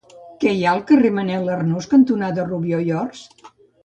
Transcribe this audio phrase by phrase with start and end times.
[0.43, 3.21] Què hi ha al carrer Manuel Arnús cantonada Rubió i Ors?